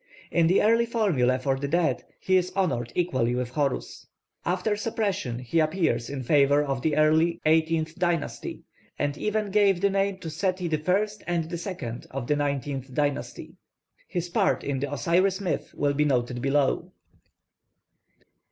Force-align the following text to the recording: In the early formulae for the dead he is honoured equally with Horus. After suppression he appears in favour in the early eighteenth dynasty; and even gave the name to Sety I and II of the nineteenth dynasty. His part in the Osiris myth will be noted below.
In 0.31 0.47
the 0.47 0.63
early 0.63 0.87
formulae 0.87 1.37
for 1.37 1.57
the 1.59 1.67
dead 1.67 2.03
he 2.19 2.35
is 2.35 2.51
honoured 2.55 2.91
equally 2.95 3.35
with 3.35 3.49
Horus. 3.51 4.07
After 4.45 4.75
suppression 4.75 5.37
he 5.37 5.59
appears 5.59 6.09
in 6.09 6.23
favour 6.23 6.63
in 6.63 6.79
the 6.81 6.97
early 6.97 7.39
eighteenth 7.45 7.93
dynasty; 7.99 8.63
and 8.97 9.15
even 9.15 9.51
gave 9.51 9.79
the 9.79 9.91
name 9.91 10.17
to 10.17 10.29
Sety 10.31 10.63
I 10.73 11.07
and 11.27 11.45
II 11.53 12.07
of 12.09 12.25
the 12.25 12.35
nineteenth 12.35 12.91
dynasty. 12.91 13.57
His 14.07 14.27
part 14.27 14.63
in 14.63 14.79
the 14.79 14.91
Osiris 14.91 15.39
myth 15.39 15.71
will 15.75 15.93
be 15.93 16.05
noted 16.05 16.41
below. 16.41 16.91